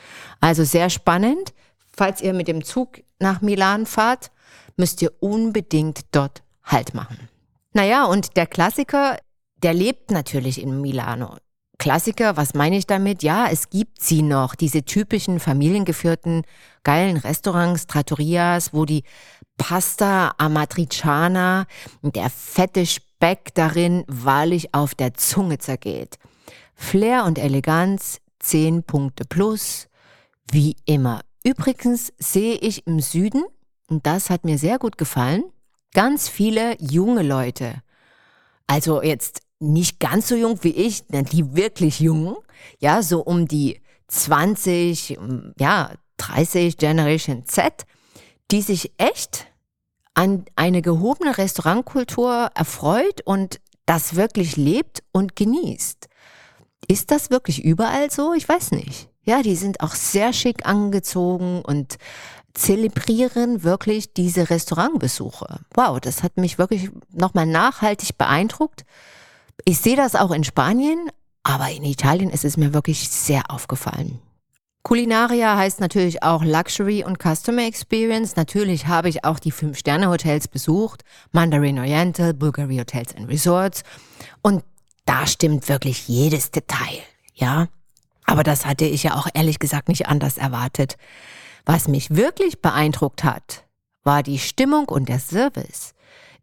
Also 0.41 0.65
sehr 0.65 0.89
spannend. 0.89 1.53
Falls 1.95 2.19
ihr 2.19 2.33
mit 2.33 2.49
dem 2.49 2.65
Zug 2.65 3.01
nach 3.19 3.39
Milan 3.39 3.85
fahrt, 3.85 4.29
müsst 4.75 5.01
ihr 5.01 5.13
unbedingt 5.21 6.01
dort 6.11 6.43
Halt 6.65 6.93
machen. 6.93 7.29
Naja, 7.71 8.03
und 8.05 8.35
der 8.35 8.45
Klassiker, 8.45 9.17
der 9.55 9.73
lebt 9.73 10.11
natürlich 10.11 10.61
in 10.61 10.81
Milano. 10.81 11.37
Klassiker, 11.77 12.35
was 12.35 12.53
meine 12.53 12.77
ich 12.77 12.87
damit? 12.87 13.23
Ja, 13.23 13.47
es 13.49 13.69
gibt 13.69 14.01
sie 14.01 14.21
noch, 14.21 14.55
diese 14.55 14.83
typischen 14.83 15.39
familiengeführten 15.39 16.43
geilen 16.83 17.15
Restaurants, 17.17 17.87
Trattorias, 17.87 18.73
wo 18.73 18.83
die 18.83 19.03
Pasta 19.57 20.33
Amatriciana, 20.37 21.65
der 22.01 22.29
fette 22.29 22.85
Speck 23.23 23.53
darin 23.53 24.03
wahrlich 24.07 24.73
auf 24.73 24.95
der 24.95 25.13
Zunge 25.13 25.57
zergeht. 25.57 26.17
Flair 26.75 27.23
und 27.23 27.39
Eleganz, 27.39 28.19
10 28.39 28.83
Punkte 28.83 29.23
plus, 29.23 29.87
wie 30.51 30.75
immer. 30.83 31.21
Übrigens 31.41 32.11
sehe 32.17 32.55
ich 32.55 32.85
im 32.85 32.99
Süden, 32.99 33.45
und 33.87 34.05
das 34.05 34.29
hat 34.29 34.43
mir 34.43 34.57
sehr 34.57 34.77
gut 34.77 34.97
gefallen, 34.97 35.45
ganz 35.93 36.27
viele 36.27 36.75
junge 36.81 37.23
Leute. 37.23 37.81
Also 38.67 39.01
jetzt 39.01 39.41
nicht 39.57 40.01
ganz 40.01 40.27
so 40.27 40.35
jung 40.35 40.61
wie 40.61 40.75
ich, 40.75 41.05
die 41.07 41.55
wirklich 41.55 42.01
jungen, 42.01 42.35
ja, 42.79 43.01
so 43.01 43.21
um 43.21 43.47
die 43.47 43.79
20, 44.09 45.17
ja, 45.57 45.93
30 46.17 46.75
Generation 46.75 47.45
Z, 47.45 47.85
die 48.51 48.61
sich 48.61 48.91
echt 48.97 49.47
an 50.13 50.45
eine 50.55 50.81
gehobene 50.81 51.37
Restaurantkultur 51.37 52.51
erfreut 52.53 53.21
und 53.25 53.59
das 53.85 54.15
wirklich 54.15 54.55
lebt 54.55 55.03
und 55.11 55.35
genießt. 55.35 56.07
ist 56.87 57.11
das 57.11 57.29
wirklich 57.29 57.63
überall 57.63 58.11
so? 58.11 58.33
Ich 58.33 58.47
weiß 58.47 58.71
nicht. 58.71 59.09
Ja, 59.23 59.41
die 59.41 59.55
sind 59.55 59.79
auch 59.81 59.95
sehr 59.95 60.33
schick 60.33 60.65
angezogen 60.65 61.61
und 61.61 61.97
zelebrieren 62.53 63.63
wirklich 63.63 64.13
diese 64.13 64.49
Restaurantbesuche. 64.49 65.61
Wow, 65.73 65.99
das 65.99 66.23
hat 66.23 66.37
mich 66.37 66.57
wirklich 66.57 66.89
nochmal 67.11 67.45
nachhaltig 67.45 68.17
beeindruckt. 68.17 68.83
Ich 69.65 69.79
sehe 69.79 69.95
das 69.95 70.15
auch 70.15 70.31
in 70.31 70.43
Spanien, 70.43 71.09
aber 71.43 71.69
in 71.71 71.83
Italien 71.83 72.29
ist 72.29 72.45
es 72.45 72.57
mir 72.57 72.73
wirklich 72.73 73.09
sehr 73.09 73.49
aufgefallen. 73.49 74.19
Culinaria 74.83 75.55
heißt 75.55 75.79
natürlich 75.79 76.23
auch 76.23 76.43
Luxury 76.43 77.05
und 77.05 77.17
Customer 77.17 77.65
Experience. 77.65 78.35
Natürlich 78.35 78.87
habe 78.87 79.07
ich 79.07 79.23
auch 79.23 79.39
die 79.39 79.51
Fünf-Sterne-Hotels 79.51 80.49
besucht, 80.49 81.03
Mandarin 81.31 81.79
Oriental, 81.79 82.33
Bulgari 82.33 82.77
Hotels 82.77 83.15
and 83.15 83.29
Resorts. 83.29 83.83
Und 84.41 84.63
da 85.05 85.25
stimmt 85.25 85.69
wirklich 85.69 86.09
jedes 86.09 86.51
Detail, 86.51 86.99
ja. 87.33 87.67
Aber 88.25 88.43
das 88.43 88.65
hatte 88.65 88.85
ich 88.85 89.03
ja 89.03 89.15
auch 89.15 89.27
ehrlich 89.33 89.59
gesagt 89.59 89.87
nicht 89.87 90.07
anders 90.07 90.37
erwartet. 90.37 90.97
Was 91.65 91.87
mich 91.87 92.11
wirklich 92.11 92.61
beeindruckt 92.61 93.23
hat, 93.23 93.65
war 94.03 94.21
die 94.21 94.39
Stimmung 94.39 94.89
und 94.89 95.07
der 95.07 95.19
Service. 95.19 95.93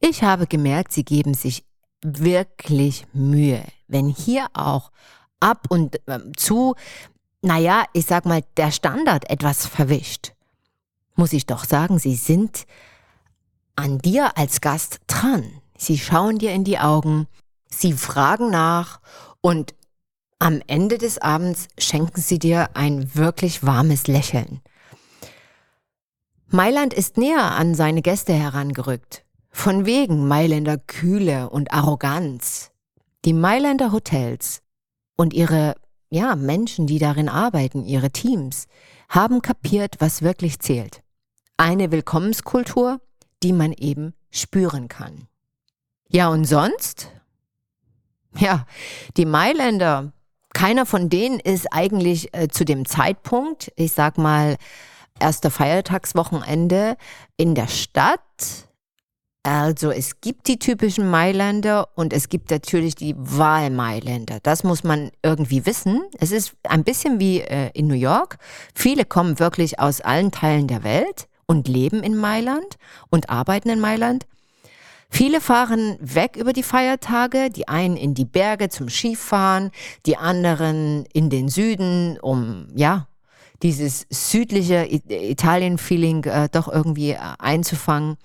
Ich 0.00 0.22
habe 0.22 0.46
gemerkt, 0.46 0.92
sie 0.92 1.04
geben 1.04 1.34
sich 1.34 1.64
wirklich 2.02 3.06
Mühe. 3.12 3.62
Wenn 3.86 4.08
hier 4.08 4.46
auch 4.54 4.92
ab 5.40 5.66
und 5.68 5.96
äh, 6.06 6.20
zu 6.36 6.74
naja, 7.42 7.84
ich 7.92 8.06
sag 8.06 8.26
mal, 8.26 8.42
der 8.56 8.70
Standard 8.70 9.30
etwas 9.30 9.66
verwischt, 9.66 10.32
muss 11.14 11.32
ich 11.32 11.46
doch 11.46 11.64
sagen, 11.64 11.98
sie 11.98 12.16
sind 12.16 12.66
an 13.76 13.98
dir 13.98 14.36
als 14.36 14.60
Gast 14.60 15.00
dran. 15.06 15.50
Sie 15.76 15.98
schauen 15.98 16.38
dir 16.38 16.52
in 16.52 16.64
die 16.64 16.78
Augen, 16.78 17.26
sie 17.66 17.94
fragen 17.94 18.50
nach 18.50 19.00
und 19.40 19.74
am 20.38 20.60
Ende 20.66 20.98
des 20.98 21.18
Abends 21.18 21.68
schenken 21.78 22.20
sie 22.20 22.38
dir 22.38 22.70
ein 22.74 23.14
wirklich 23.14 23.64
warmes 23.64 24.06
Lächeln. 24.06 24.60
Mailand 26.48 26.94
ist 26.94 27.16
näher 27.16 27.52
an 27.52 27.74
seine 27.74 28.02
Gäste 28.02 28.32
herangerückt. 28.32 29.24
Von 29.50 29.84
wegen 29.86 30.26
Mailänder 30.26 30.78
Kühle 30.78 31.50
und 31.50 31.72
Arroganz. 31.72 32.70
Die 33.24 33.32
Mailänder 33.32 33.92
Hotels 33.92 34.62
und 35.16 35.34
ihre 35.34 35.74
ja, 36.10 36.34
Menschen, 36.36 36.86
die 36.86 36.98
darin 36.98 37.28
arbeiten, 37.28 37.84
ihre 37.84 38.10
Teams, 38.10 38.66
haben 39.08 39.42
kapiert, 39.42 39.96
was 40.00 40.22
wirklich 40.22 40.58
zählt. 40.58 41.02
Eine 41.56 41.92
Willkommenskultur, 41.92 43.00
die 43.42 43.52
man 43.52 43.72
eben 43.72 44.14
spüren 44.30 44.88
kann. 44.88 45.28
Ja, 46.08 46.28
und 46.28 46.44
sonst? 46.44 47.08
Ja, 48.36 48.66
die 49.16 49.26
Mailänder, 49.26 50.12
keiner 50.52 50.86
von 50.86 51.08
denen 51.08 51.40
ist 51.40 51.72
eigentlich 51.72 52.34
äh, 52.34 52.48
zu 52.48 52.64
dem 52.64 52.86
Zeitpunkt, 52.86 53.72
ich 53.76 53.92
sag 53.92 54.18
mal, 54.18 54.56
erster 55.18 55.50
Feiertagswochenende 55.50 56.96
in 57.36 57.54
der 57.54 57.68
Stadt 57.68 58.68
also 59.42 59.90
es 59.90 60.20
gibt 60.20 60.48
die 60.48 60.58
typischen 60.58 61.08
Mailänder 61.08 61.88
und 61.94 62.12
es 62.12 62.28
gibt 62.28 62.50
natürlich 62.50 62.94
die 62.94 63.14
Wahlmailänder. 63.16 64.38
Das 64.42 64.64
muss 64.64 64.84
man 64.84 65.10
irgendwie 65.22 65.64
wissen. 65.64 66.02
Es 66.18 66.30
ist 66.30 66.52
ein 66.64 66.84
bisschen 66.84 67.20
wie 67.20 67.40
äh, 67.40 67.70
in 67.72 67.86
New 67.86 67.94
York. 67.94 68.36
Viele 68.74 69.06
kommen 69.06 69.38
wirklich 69.38 69.80
aus 69.80 70.02
allen 70.02 70.30
Teilen 70.30 70.66
der 70.66 70.84
Welt 70.84 71.26
und 71.46 71.68
leben 71.68 72.02
in 72.02 72.16
Mailand 72.16 72.76
und 73.08 73.30
arbeiten 73.30 73.70
in 73.70 73.80
Mailand. 73.80 74.26
Viele 75.08 75.40
fahren 75.40 75.96
weg 76.00 76.36
über 76.36 76.52
die 76.52 76.62
Feiertage, 76.62 77.50
die 77.50 77.66
einen 77.66 77.96
in 77.96 78.14
die 78.14 78.26
Berge 78.26 78.68
zum 78.68 78.88
Skifahren, 78.88 79.70
die 80.06 80.16
anderen 80.18 81.06
in 81.12 81.30
den 81.30 81.48
Süden, 81.48 82.18
um 82.20 82.68
ja 82.74 83.08
dieses 83.62 84.06
südliche 84.08 84.86
Italien-Feeling 84.86 86.24
äh, 86.24 86.48
doch 86.50 86.68
irgendwie 86.68 87.10
äh, 87.10 87.18
einzufangen. 87.38 88.16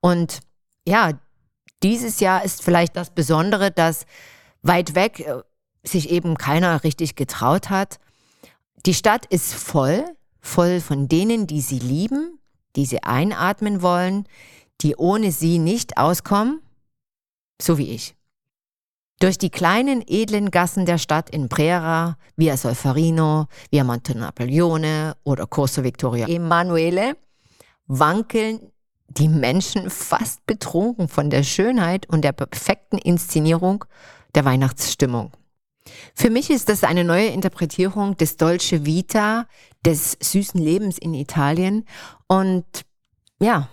Und 0.00 0.40
ja, 0.86 1.18
dieses 1.82 2.20
Jahr 2.20 2.44
ist 2.44 2.62
vielleicht 2.62 2.96
das 2.96 3.10
Besondere, 3.10 3.70
dass 3.70 4.06
weit 4.62 4.94
weg 4.94 5.20
äh, 5.20 5.42
sich 5.82 6.10
eben 6.10 6.36
keiner 6.36 6.82
richtig 6.84 7.16
getraut 7.16 7.70
hat. 7.70 7.98
Die 8.86 8.94
Stadt 8.94 9.26
ist 9.26 9.54
voll, 9.54 10.04
voll 10.40 10.80
von 10.80 11.08
denen, 11.08 11.46
die 11.46 11.60
sie 11.60 11.78
lieben, 11.78 12.38
die 12.76 12.86
sie 12.86 13.02
einatmen 13.02 13.82
wollen, 13.82 14.26
die 14.80 14.96
ohne 14.96 15.32
sie 15.32 15.58
nicht 15.58 15.98
auskommen, 15.98 16.60
so 17.60 17.78
wie 17.78 17.90
ich. 17.90 18.14
Durch 19.18 19.38
die 19.38 19.50
kleinen 19.50 20.04
edlen 20.06 20.50
Gassen 20.50 20.84
der 20.84 20.98
Stadt 20.98 21.30
in 21.30 21.48
Brera, 21.48 22.18
via 22.36 22.56
Solferino, 22.56 23.46
via 23.70 23.82
Monte 23.82 24.16
Napoleone 24.16 25.16
oder 25.24 25.46
Corso 25.46 25.82
Vittorio 25.82 26.26
Emanuele 26.26 27.16
wankeln 27.86 28.72
die 29.08 29.28
Menschen 29.28 29.90
fast 29.90 30.44
betrunken 30.46 31.08
von 31.08 31.30
der 31.30 31.42
Schönheit 31.42 32.08
und 32.08 32.22
der 32.22 32.32
perfekten 32.32 32.98
Inszenierung 32.98 33.84
der 34.34 34.44
Weihnachtsstimmung. 34.44 35.32
Für 36.14 36.30
mich 36.30 36.50
ist 36.50 36.68
das 36.68 36.84
eine 36.84 37.04
neue 37.04 37.28
Interpretierung 37.28 38.16
des 38.16 38.36
Dolce 38.36 38.84
Vita, 38.84 39.46
des 39.84 40.16
süßen 40.20 40.60
Lebens 40.60 40.98
in 40.98 41.14
Italien. 41.14 41.84
Und 42.26 42.64
ja, 43.40 43.68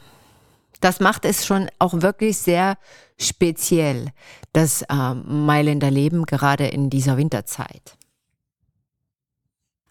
das 0.80 1.00
macht 1.00 1.26
es 1.26 1.46
schon 1.46 1.70
auch 1.80 2.02
wirklich 2.02 2.38
sehr 2.38 2.78
speziell, 3.18 4.10
das 4.52 4.84
äh, 4.84 5.14
Mailänder 5.14 5.90
Leben 5.90 6.26
gerade 6.26 6.68
in 6.68 6.90
dieser 6.90 7.18
Winterzeit. 7.18 7.98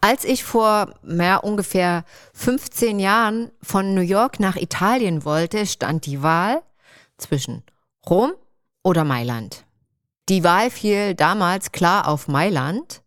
Als 0.03 0.25
ich 0.25 0.43
vor 0.43 0.95
mehr 1.01 1.45
ungefähr 1.45 2.03
15 2.33 2.99
Jahren 2.99 3.53
von 3.61 3.93
New 3.93 4.01
York 4.01 4.37
nach 4.37 4.57
Italien 4.57 5.23
wollte, 5.23 5.65
stand 5.65 6.05
die 6.05 6.21
Wahl 6.21 6.61
zwischen 7.17 7.63
Rom 8.09 8.33
oder 8.83 9.05
Mailand. 9.05 9.63
Die 10.27 10.43
Wahl 10.43 10.71
fiel 10.71 11.15
damals 11.15 11.71
klar 11.71 12.09
auf 12.09 12.27
Mailand 12.27 13.01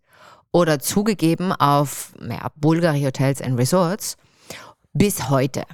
oder 0.52 0.78
zugegeben 0.78 1.52
auf 1.52 2.12
ja, 2.18 2.50
Bulgari 2.56 3.02
Hotels 3.02 3.42
and 3.42 3.58
Resorts 3.58 4.16
bis 4.94 5.28
heute. 5.28 5.64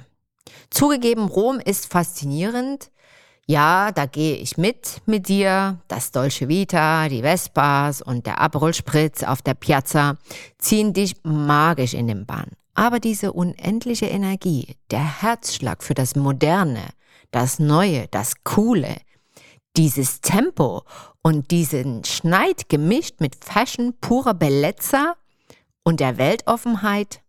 Zugegeben, 0.71 1.29
Rom 1.29 1.61
ist 1.61 1.89
faszinierend, 1.89 2.91
ja, 3.45 3.91
da 3.91 4.05
gehe 4.05 4.37
ich 4.37 4.57
mit 4.57 5.01
mit 5.05 5.27
dir. 5.27 5.79
Das 5.87 6.11
Dolce 6.11 6.47
Vita, 6.47 7.09
die 7.09 7.21
Vespas 7.21 8.01
und 8.01 8.25
der 8.25 8.39
Aperol 8.39 8.73
Spritz 8.73 9.23
auf 9.23 9.41
der 9.41 9.53
Piazza 9.53 10.17
ziehen 10.57 10.93
dich 10.93 11.15
magisch 11.23 11.93
in 11.93 12.07
den 12.07 12.25
Bann. 12.25 12.51
Aber 12.73 12.99
diese 12.99 13.33
unendliche 13.33 14.05
Energie, 14.05 14.75
der 14.91 15.21
Herzschlag 15.21 15.83
für 15.83 15.93
das 15.93 16.15
Moderne, 16.15 16.83
das 17.31 17.59
Neue, 17.59 18.07
das 18.07 18.43
Coole, 18.43 18.95
dieses 19.75 20.21
Tempo 20.21 20.83
und 21.21 21.51
diesen 21.51 22.03
Schneid 22.05 22.69
gemischt 22.69 23.19
mit 23.19 23.43
Fashion 23.43 23.93
purer 23.99 24.33
Bellezza 24.33 25.15
und 25.83 25.99
der 25.99 26.17
Weltoffenheit, 26.17 27.21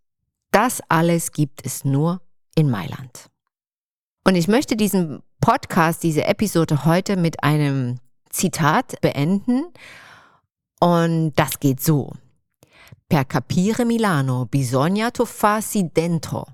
das 0.52 0.80
alles 0.88 1.32
gibt 1.32 1.66
es 1.66 1.84
nur 1.84 2.20
in 2.54 2.70
Mailand. 2.70 3.30
Und 4.24 4.36
ich 4.36 4.46
möchte 4.46 4.76
diesen 4.76 5.23
Podcast, 5.44 6.02
diese 6.02 6.24
Episode 6.24 6.86
heute 6.86 7.18
mit 7.18 7.44
einem 7.44 7.98
Zitat 8.30 8.98
beenden. 9.02 9.66
Und 10.80 11.34
das 11.34 11.60
geht 11.60 11.82
so. 11.82 12.14
Per 13.10 13.26
capire 13.26 13.84
Milano 13.84 14.46
bisogna 14.46 15.10
tuffarsi 15.10 15.90
dentro. 15.92 16.46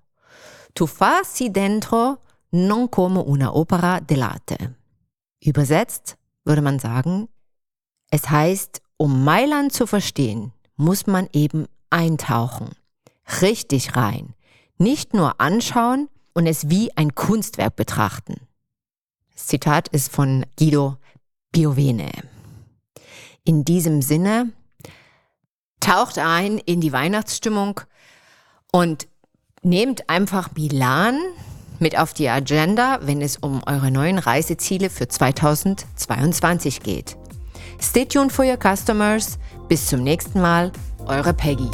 Tuffarsi 0.74 1.52
dentro 1.52 2.18
non 2.50 2.90
come 2.90 3.20
una 3.20 3.54
opera 3.54 4.00
dell'arte. 4.00 4.74
Übersetzt 5.38 6.16
würde 6.44 6.60
man 6.60 6.80
sagen, 6.80 7.28
es 8.10 8.28
heißt, 8.28 8.82
um 8.96 9.22
Mailand 9.22 9.72
zu 9.72 9.86
verstehen, 9.86 10.52
muss 10.74 11.06
man 11.06 11.28
eben 11.32 11.66
eintauchen, 11.90 12.70
richtig 13.40 13.94
rein, 13.94 14.34
nicht 14.78 15.14
nur 15.14 15.40
anschauen 15.40 16.08
und 16.34 16.48
es 16.48 16.70
wie 16.70 16.90
ein 16.96 17.14
Kunstwerk 17.14 17.76
betrachten. 17.76 18.49
Das 19.40 19.46
Zitat 19.46 19.88
ist 19.88 20.12
von 20.12 20.44
Guido 20.58 20.98
Piovene. 21.50 22.10
In 23.42 23.64
diesem 23.64 24.02
Sinne, 24.02 24.52
taucht 25.80 26.18
ein 26.18 26.58
in 26.58 26.82
die 26.82 26.92
Weihnachtsstimmung 26.92 27.80
und 28.70 29.08
nehmt 29.62 30.10
einfach 30.10 30.50
Milan 30.54 31.18
mit 31.78 31.98
auf 31.98 32.12
die 32.12 32.28
Agenda, 32.28 32.98
wenn 33.00 33.22
es 33.22 33.38
um 33.38 33.62
eure 33.64 33.90
neuen 33.90 34.18
Reiseziele 34.18 34.90
für 34.90 35.08
2022 35.08 36.82
geht. 36.82 37.16
Stay 37.80 38.04
tuned 38.04 38.30
for 38.30 38.44
your 38.44 38.58
customers. 38.58 39.38
Bis 39.68 39.86
zum 39.86 40.02
nächsten 40.02 40.42
Mal, 40.42 40.70
eure 41.06 41.32
Peggy. 41.32 41.70